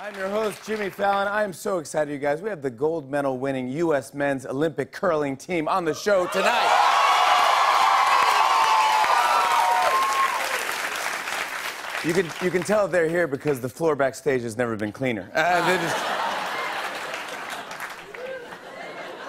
[0.00, 1.26] I'm your host, Jimmy Fallon.
[1.26, 2.40] I am so excited, you guys.
[2.40, 4.14] We have the gold medal winning U.S.
[4.14, 6.68] men's Olympic curling team on the show tonight.
[12.04, 15.32] You can, you can tell they're here because the floor backstage has never been cleaner.
[15.34, 15.96] Uh, just...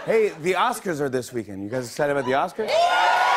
[0.06, 1.64] hey, the Oscars are this weekend.
[1.64, 3.29] You guys excited about the Oscars?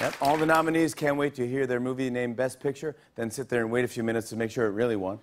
[0.00, 3.48] Yep, all the nominees can't wait to hear their movie named Best Picture, then sit
[3.48, 5.18] there and wait a few minutes to make sure it really won.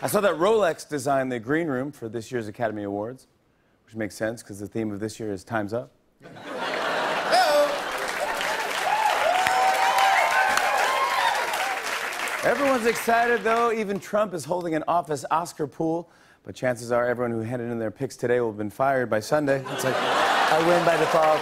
[0.00, 3.26] I saw that Rolex designed the green room for this year's Academy Awards,
[3.86, 5.90] which makes sense because the theme of this year is Time's Up.
[12.44, 13.72] Everyone's excited, though.
[13.72, 16.08] Even Trump is holding an office Oscar pool.
[16.44, 19.20] But chances are everyone who handed in their picks today will have been fired by
[19.20, 19.64] Sunday.
[19.70, 21.40] It's like, I win by default.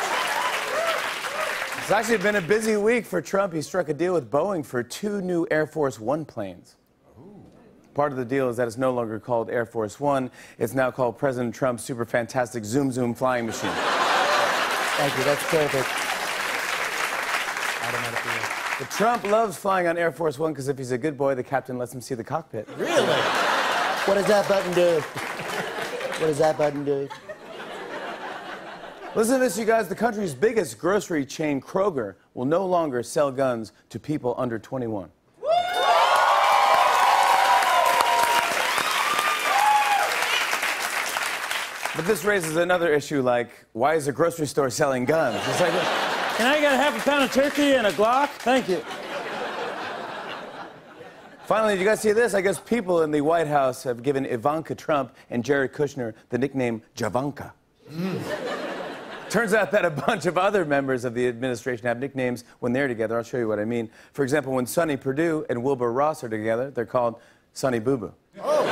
[1.79, 3.55] It's actually been a busy week for Trump.
[3.55, 6.77] He struck a deal with Boeing for two new Air Force One planes.
[7.95, 10.31] Part of the deal is that it's no longer called Air Force One.
[10.59, 13.73] It's now called President Trump's super fantastic Zoom Zoom flying machine.
[13.73, 15.25] Thank you.
[15.25, 15.89] That's perfect.
[18.79, 21.43] But Trump loves flying on Air Force One because if he's a good boy, the
[21.43, 22.69] captain lets him see the cockpit.
[22.77, 23.60] Really?
[24.11, 25.01] What does that button do?
[26.19, 27.09] What does that button do?
[29.15, 29.87] Listen to this, you guys.
[29.87, 35.11] The country's biggest grocery chain, Kroger, will no longer sell guns to people under 21.
[41.95, 45.37] But this raises another issue like, why is a grocery store selling guns?
[45.37, 45.71] It's like,
[46.37, 48.31] can I get a half a pound of turkey and a Glock?
[48.31, 48.83] Thank you.
[51.51, 52.33] Finally, did you guys see this?
[52.33, 56.39] I guess people in the White House have given Ivanka Trump and Jared Kushner the
[56.39, 57.51] nickname Javanka.
[57.91, 58.23] Mm.
[59.31, 62.87] Turns out that a bunch of other members of the administration have nicknames when they're
[62.87, 63.17] together.
[63.17, 63.91] I'll show you what I mean.
[64.13, 67.17] For example, when Sonny Perdue and Wilbur Ross are together, they're called
[67.53, 68.15] Sonny Boo Boo.
[68.41, 68.65] Oh.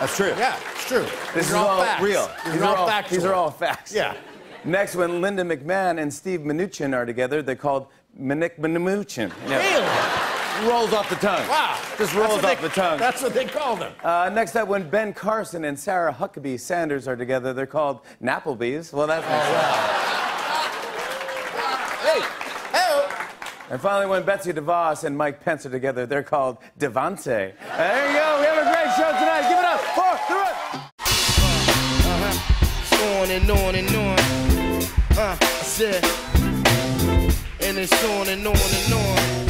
[0.00, 0.32] That's true.
[0.38, 1.02] Yeah, it's true.
[1.02, 2.30] This these is all, all real.
[2.46, 3.18] These, these are, all, factual.
[3.18, 3.94] These are all facts.
[3.94, 4.16] Yeah.
[4.64, 9.30] Next, when Linda McMahon and Steve Mnuchin are together, they're called Minik Mnuchin.
[9.46, 10.31] Really?
[10.64, 11.46] Rolls off the tongue.
[11.48, 11.78] Wow.
[11.98, 12.98] Just rolls off they, the tongue.
[12.98, 13.92] That's what they call them.
[14.02, 18.92] Uh, next up, when Ben Carson and Sarah Huckabee Sanders are together, they're called Napplebees.
[18.92, 19.98] Well, that's oh, wow.
[22.02, 22.20] Hey,
[22.72, 23.06] hey.
[23.70, 27.24] And finally, when Betsy DeVos and Mike Pence are together, they're called Devante.
[27.24, 28.40] There you go.
[28.40, 29.48] We have a great show tonight.
[29.48, 30.54] Give it up for the run.
[32.04, 32.36] Uh-huh.
[33.20, 34.18] On and on and on.
[35.18, 36.04] Uh, I said,
[37.60, 39.42] and it's on and on and on.